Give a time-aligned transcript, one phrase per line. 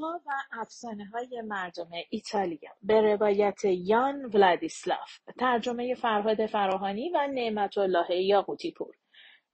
[0.00, 2.70] ها و افسانه های مردم ایتالیا.
[2.82, 8.94] به روایت یان ولادیسلاف ترجمه فرهاد فراهانی و نعمت الله یاقوتی پور.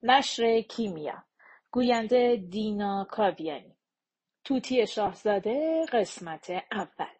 [0.03, 1.23] نشر کیمیا
[1.71, 3.75] گوینده دینا کاویانی.
[4.43, 7.15] توتی شاهزاده قسمت اول.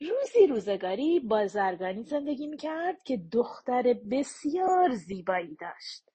[0.00, 6.10] روزی روزگاری بازرگانی زندگی می‌کرد که دختر بسیار زیبایی داشت.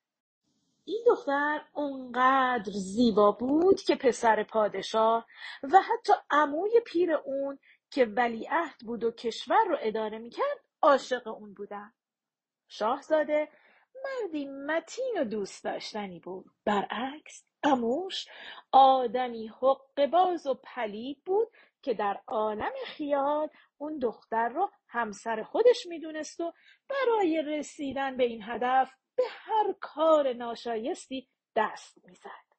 [0.86, 5.28] این دختر اونقدر زیبا بود که پسر پادشاه
[5.64, 7.60] و حتی عموی پیر اون
[7.92, 11.94] که ولیعهد بود و کشور رو اداره می‌کرد عاشق اون بودن.
[12.68, 13.50] شاهزاده
[14.06, 16.46] مردی متین و دوست داشتنی بود.
[16.66, 18.28] برعکس اموش
[18.72, 21.48] آدمی حق باز و پلید بود
[21.82, 26.54] که در عالم خیال اون دختر رو همسر خودش می‌دونست و
[26.90, 28.92] برای رسیدن به این هدف
[29.22, 32.52] به هر کار ناشایستی دست می‌زد.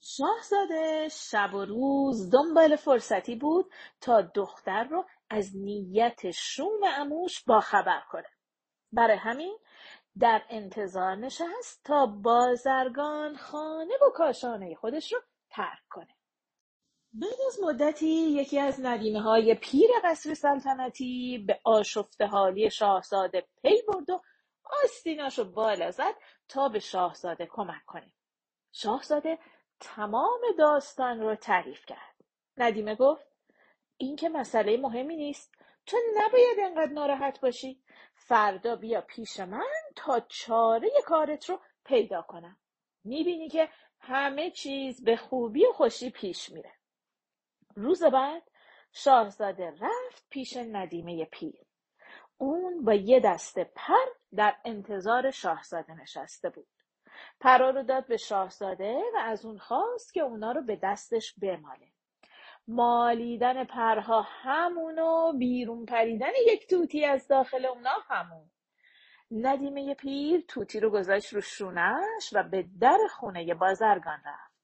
[0.00, 8.02] شاهزاده شب و روز دنبال فرصتی بود تا دختر رو از نیت شوم اموش باخبر
[8.10, 8.28] کنه.
[8.92, 9.58] برای همین
[10.18, 16.16] در انتظار نشست تا بازرگان خانه و کاشانه خودش رو ترک کنه.
[17.12, 23.82] بعد از مدتی یکی از ندیمه های پیر قصر سلطنتی به آشفته حالی شاهزاده پی
[23.88, 24.20] برد و
[24.84, 26.14] آستیناشو بالا زد
[26.48, 28.12] تا به شاهزاده کمک کنه.
[28.72, 29.38] شاهزاده
[29.80, 32.14] تمام داستان رو تعریف کرد.
[32.56, 33.26] ندیمه گفت
[33.96, 35.54] این که مسئله مهمی نیست.
[35.86, 37.82] تو نباید انقدر ناراحت باشی.
[38.14, 42.58] فردا بیا پیش من تا چاره کارت رو پیدا کنم.
[43.04, 43.68] می‌بینی که
[44.00, 46.72] همه چیز به خوبی و خوشی پیش میره.
[47.76, 48.42] روز بعد
[48.92, 51.65] شاهزاده رفت پیش ندیمه پیر.
[52.38, 54.06] اون با یه دسته پر
[54.36, 56.66] در انتظار شاهزاده نشسته بود.
[57.40, 61.88] پرا رو داد به شاهزاده و از اون خواست که اونا رو به دستش بماله.
[62.68, 68.50] مالیدن پرها همون و بیرون پریدن یک توتی از داخل اونا همون.
[69.30, 74.56] ندیمه پیر توتی رو گذاشت رو شونش و به در خونه بازرگان رفت.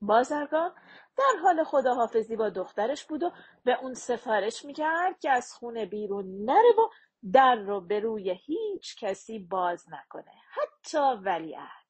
[0.00, 0.74] بازرگان
[1.18, 3.30] در حال خداحافظی با دخترش بود و
[3.64, 6.88] به اون سفارش می‌کرد که از خونه بیرون نره و
[7.32, 10.32] در رو به روی هیچ کسی باز نکنه.
[10.50, 11.84] حتی ولیعهد.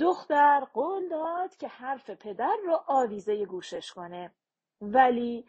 [0.00, 4.34] دختر قول داد که حرف پدر رو آویزه گوشش کنه.
[4.80, 5.46] ولی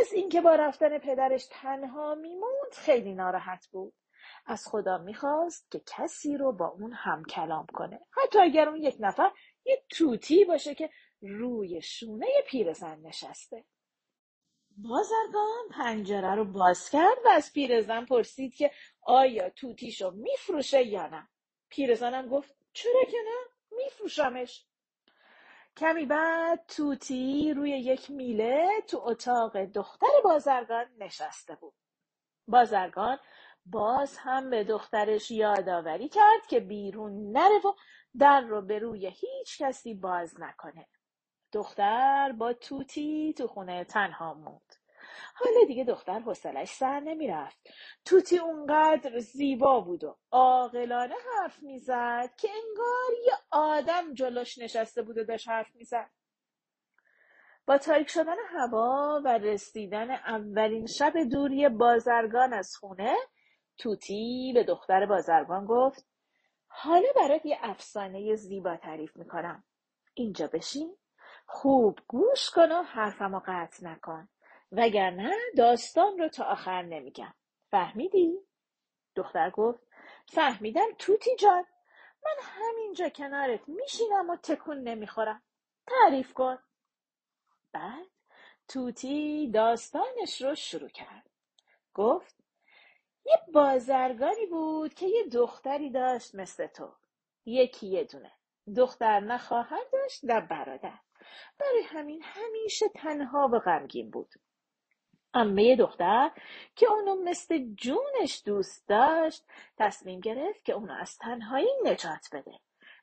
[0.00, 3.94] از اینکه با رفتن پدرش تنها میموند خیلی ناراحت بود.
[4.46, 8.00] از خدا می‌خواست که کسی رو با اون هم کلام کنه.
[8.10, 9.30] حتی اگر اون یک نفر
[9.64, 13.64] یه توتی باشه که روی شونه پیرزن نشسته.
[14.76, 18.70] بازرگان پنجره رو باز کرد و از پیرزن پرسید که
[19.02, 21.28] آیا توتیشو میفروشه یا نه.
[21.68, 24.66] پیرزنم گفت چرا که نه میفروشمش.
[25.76, 31.74] کمی بعد توتی روی یک میله تو اتاق دختر بازرگان نشسته بود.
[32.48, 33.18] بازرگان
[33.66, 37.72] باز هم به دخترش یادآوری کرد که بیرون نره و
[38.18, 40.86] در رو به روی هیچ کسی باز نکنه.
[41.52, 44.74] دختر با توتی تو خونه تنها موند.
[45.34, 47.58] حالا دیگه دختر حوصلش سر نمی‌رفت.
[48.04, 55.18] توتی اونقدر زیبا بود و عاقلانه حرف می‌زد که انگار یه آدم جلوش نشسته بود
[55.18, 56.10] و داشت حرف می‌زد.
[57.66, 63.16] با تاریک شدن هوا و رسیدن اولین شب دوری بازرگان از خونه
[63.78, 66.06] توتی به دختر بازرگان گفت
[66.66, 69.64] حالا برات یه افسانه زیبا تعریف می‌کنم.
[70.14, 70.96] اینجا بشین
[71.46, 74.28] خوب گوش کن و حرفمو قطع نکن.
[74.72, 77.34] وگرنه داستان رو تا آخر نمیگم.
[77.70, 78.38] فهمیدی؟
[79.14, 79.80] دختر گفت
[80.28, 81.64] فهمیدم توتی جان.
[82.24, 85.42] من همینجا کنارت میشینم و تکون نمی‌خورم.
[85.86, 86.58] تعریف کن.
[87.72, 88.06] بعد
[88.68, 91.30] توتی داستانش رو شروع کرد.
[91.94, 92.36] گفت
[93.26, 96.94] یه بازرگانی بود که یه دختری داشت مثل تو.
[97.46, 98.32] یکی یه دونه.
[98.76, 100.98] دختر نه خواهر داشت نه برادر.
[101.58, 104.34] برای همین همیشه تنها و غمگین بود.
[105.34, 106.30] امه دختر
[106.76, 109.44] که اونو مثل جونش دوست داشت
[109.78, 112.60] تصمیم گرفت که اونو از تنهایی نجات بده.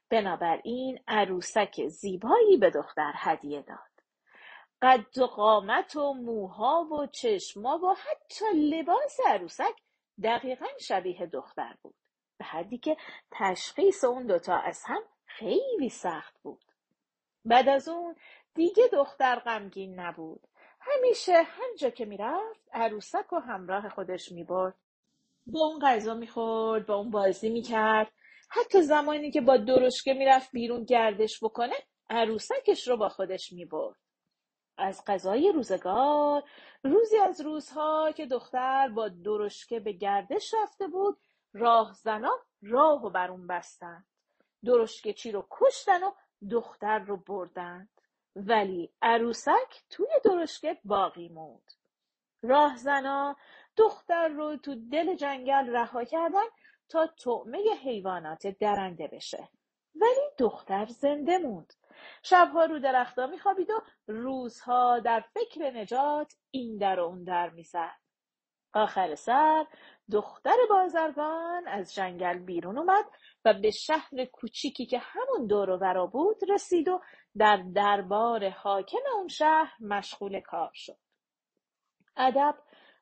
[0.10, 3.94] بنابراین عروسک زیبایی به دختر هدیه داد.
[4.82, 9.76] قد و قامت و موها و چشما و حتی لباس عروسک
[10.24, 11.96] دقیقا شبیه دختر بود.
[12.38, 12.98] به حدی که
[13.32, 16.73] تشخیص اون دوتا از هم خیلی سخت بود.
[17.46, 18.16] بعد از اون
[18.56, 20.48] دیگه دختر غمگین نبود.
[20.82, 24.76] همیشه هر جا که می‌رفت عروسک و همراه خودش می‌برد.
[25.48, 28.12] با اون غذا می‌خورد با اون بازی می‌کرد.
[28.50, 31.76] حتی زمانی که با درشکه می‌رفت بیرون گردش بکنه
[32.10, 33.96] عروسکش رو با خودش می‌برد.
[34.78, 36.44] از غذای روزگار
[36.84, 41.18] روزی از روزها که دختر با درشکه به گردش رفته بود
[41.54, 44.06] راهزنان راه و بر اون بستند.
[44.66, 46.12] درشکه چی رو کشتن و
[46.52, 47.90] دختر رو بردند.
[48.36, 51.72] ولی عروسک توی درشکه باقی موند.
[52.44, 53.36] راهزنا
[53.78, 56.46] دختر رو تو دل جنگل رها کردن
[56.90, 59.50] تا طعمه حیوانات درنده بشه.
[59.96, 61.74] ولی دختر زنده موند.
[62.24, 68.00] شبها رو درختا میخوابید و روزها در فکر نجات این در و اون در می‌زد.
[68.74, 69.66] آخر سر
[70.12, 73.06] دختر بازرگان از جنگل بیرون اومد
[73.46, 77.02] و به شهر کوچیکی که همون دور و بود رسید و
[77.38, 80.98] در دربار حاکم اون شهر مشغول کار شد.
[82.18, 82.56] ادب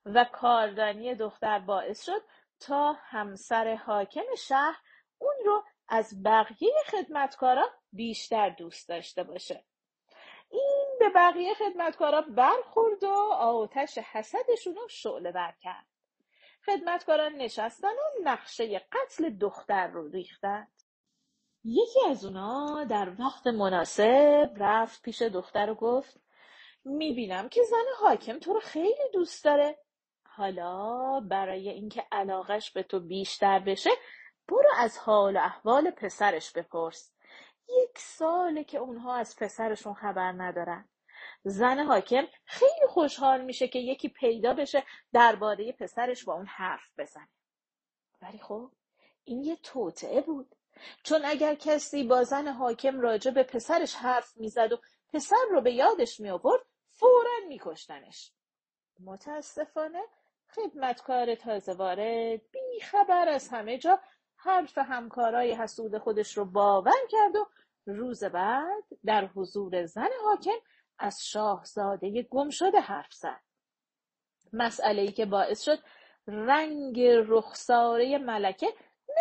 [0.06, 2.22] و کاردانی دختر باعث شد
[2.60, 4.82] تا همسر حاکم شهر
[5.18, 9.64] اون رو از بقیه خدمتکارا بیشتر دوست داشته باشه.
[10.52, 15.86] این به بقیه خدمتکارا برخورد و آتش حسدشون رو شعله بر کرد.
[16.66, 20.72] خدمتکاران نشستن و نقشه قتل دختر رو ریختند
[21.64, 26.20] یکی از اونا در وقت مناسب رفت پیش دختر و گفت
[26.86, 29.78] می‌بینم که زن حاکم تو رو خیلی دوست داره.
[30.24, 33.90] حالا برای اینکه علاقش به تو بیشتر بشه
[34.48, 37.14] برو از حال و احوال پسرش بپرس.
[37.72, 40.90] یک ساله که اونها از پسرشون خبر ندارن.
[41.44, 44.84] زن حاکم خیلی خوشحال میشه که یکی پیدا بشه
[45.14, 47.30] درباره پسرش با اون حرف بزنه.
[48.22, 48.72] ولی خب
[49.24, 50.56] این یه توطعه بود.
[51.04, 54.78] چون اگر کسی با زن حاکم راجع به پسرش حرف می‌زد و
[55.14, 58.32] پسر رو به یادش می آورد فورا میکشتنش.
[59.00, 60.02] متاسفانه
[60.56, 64.00] خدمتکار تازه وارد بی خبر از همه جا
[64.44, 67.48] حرف همکارای حسود خودش رو باور کرد و
[67.86, 70.60] روز بعد در حضور زن حاکم
[71.00, 73.42] از شاهزاده گم شده حرف زد.
[74.54, 75.80] مسئله ای که باعث شد
[76.28, 78.68] رنگ رخساره ملکه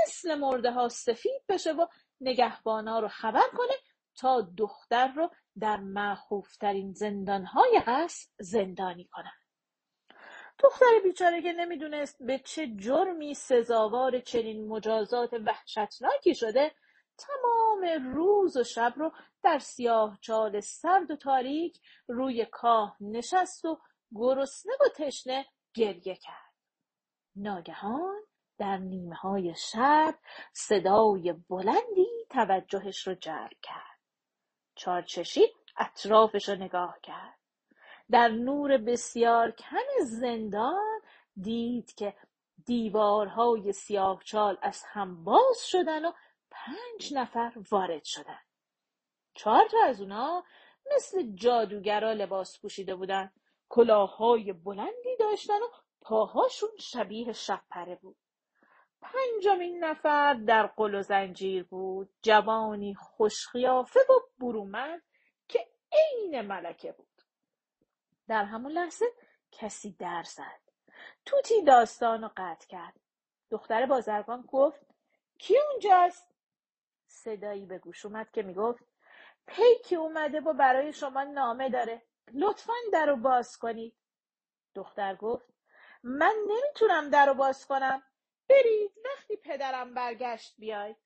[0.03, 1.87] مثل مرده ها سفید بشه و
[2.21, 3.75] نگهبانا رو خبر کنه
[4.15, 9.40] تا دختر رو در محوفترین زندانهای قصر زندانی کنن.
[10.63, 16.73] دختر بیچاره که نمی‌دونست به چه جرمی سزاوار چنین مجازات وحشتناکی شده
[17.19, 19.13] تمام روز و شب رو
[19.43, 23.79] در سیاه چال سرد و تاریک روی کاه نشست و
[24.15, 26.55] گرسنه و تشنه گریه کرد.
[27.37, 28.23] ناگهان
[28.59, 30.15] در نیمه های شب
[30.53, 34.01] صدای بلندی توجهش رو جلب کرد.
[34.75, 35.47] چارچشی
[35.77, 37.40] اطرافش رو نگاه کرد.
[38.11, 41.01] در نور بسیار کم زندان
[41.41, 42.15] دید که
[42.67, 46.13] دیوارهای سیاهچال از هم باز شدن و
[46.51, 48.39] پنج نفر وارد شدن.
[49.35, 50.45] چهار تا از اونا
[50.97, 53.33] مثل جادوگرا لباس پوشیده بودن.
[53.69, 55.69] کلاههای بلندی داشتن و
[56.01, 58.17] پاهاشون شبیه شبپره بود.
[59.01, 62.11] پنجمین نفر در قل و زنجیر بود.
[62.23, 65.03] جوانی خوشخیافه و برومند
[65.49, 67.10] که عین ملکه بود.
[68.31, 69.07] در همون لحظه
[69.53, 70.61] کسی در زد.
[71.25, 73.01] توتی داستان رو قطع کرد.
[73.51, 74.81] دختر بازرگان گفت
[75.39, 76.35] کی اونجاست؟
[77.07, 78.85] صدایی به گوش اومد که می‌گفت
[79.47, 82.03] پیکی اومده و برای شما نامه داره.
[82.33, 83.97] لطفا در رو باز کنید.
[84.75, 85.47] دختر گفت
[86.03, 88.03] من نمی‌تونم در رو باز کنم.
[88.49, 90.97] برید وقتی پدرم برگشت بیاید.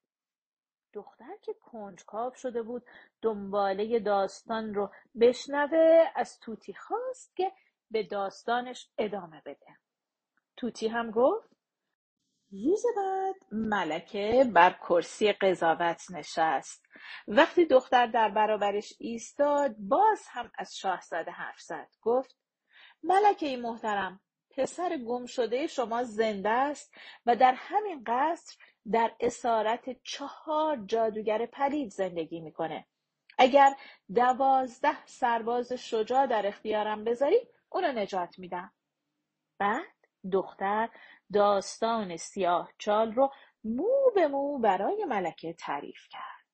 [0.94, 2.86] دختر که کنجکاو شده بود
[3.22, 7.52] دنباله داستان رو بشنوه از توتی خواست که
[7.90, 9.76] به داستانش ادامه بده.
[10.56, 11.48] توتی هم گفت
[12.52, 16.86] روز بعد ملکه بر کرسی قضاوت نشست.
[17.28, 21.88] وقتی دختر در برابرش ایستاد باز هم از شاهزاده حرف زد.
[22.02, 22.36] گفت
[23.02, 24.20] ملکه محترم
[24.50, 26.94] پسر گم شده شما زنده است
[27.26, 28.56] و در همین قصر
[28.92, 32.86] در اسارت چهار جادوگر پلید زندگی می‌کنه.
[33.38, 33.74] اگر
[34.14, 38.72] دوازده سرباز شجاع در اختیارم بذاری اونو نجات میدم.
[39.58, 39.94] بعد
[40.32, 40.88] دختر
[41.32, 43.30] داستان سیاه چال رو
[43.64, 46.46] مو به مو برای ملکه تعریف کرد.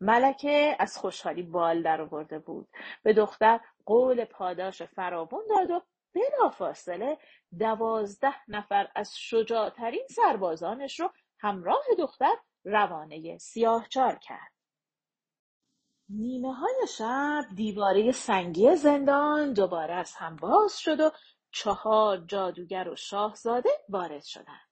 [0.00, 2.68] ملکه از خوشحالی بال در آورده بود.
[3.02, 5.82] به دختر قول پاداش فراوون داد و
[6.14, 7.18] بلافاصله
[7.58, 14.52] دوازده نفر از شجاعترین سربازانش رو همراه دختر روانه سیاهچال کرد
[16.08, 21.10] نیمه های شب دیواره سنگی زندان دوباره از هم باز شد و
[21.52, 24.70] چهار جادوگر و شاهزاده وارد شدند.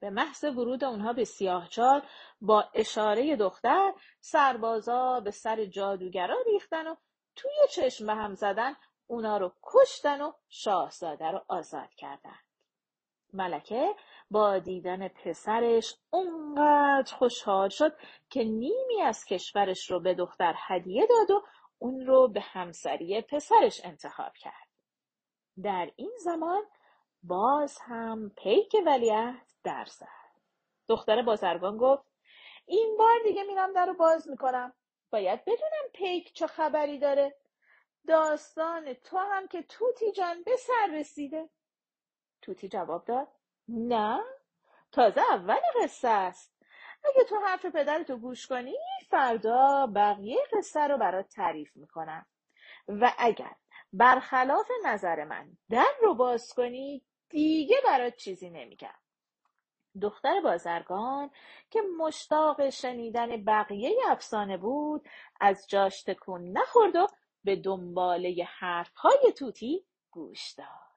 [0.00, 2.02] به محض ورود اونها به سیاهچال
[2.40, 6.94] با اشاره دختر سربازا به سر جادوگرا ریختن و
[7.36, 12.38] توی چشم به هم زدن اونا رو کشتن و شاهزاده رو آزاد کردن.
[13.32, 13.94] ملکه
[14.34, 17.96] با دیدن پسرش اونقدر خوشحال شد
[18.30, 21.46] که نیمی از کشورش رو به دختر هدیه داد و
[21.78, 24.68] اون رو به همسری پسرش انتخاب کرد.
[25.62, 26.62] در این زمان
[27.22, 30.06] باز هم پیک ولیعهد در زد.
[30.88, 32.04] دختر بازرگان گفت
[32.66, 34.72] این بار دیگه میرم در رو باز می‌کنم.
[35.10, 37.36] باید بدونم پیک چه خبری داره.
[38.08, 41.50] داستان تو هم که توتی جان به سر رسیده.
[42.42, 43.28] توتی جواب داد
[43.68, 44.20] نه
[44.92, 46.54] تازه اول قصه است.
[47.04, 48.76] اگه تو حرف پدرتو گوش کنی
[49.10, 52.26] فردا بقیه قصه رو برات تعریف می‌کنم.
[52.88, 53.54] و اگر
[53.92, 58.94] برخلاف نظر من در رو باز کنی دیگه برات چیزی نمیگم.
[60.02, 61.30] دختر بازرگان
[61.70, 65.08] که مشتاق شنیدن بقیه افسانه بود
[65.40, 67.06] از جاش تکون نخورد و
[67.44, 70.93] به دنباله حرفهای توتی گوش داد.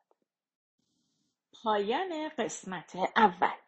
[1.67, 3.66] پایان قسمت اول.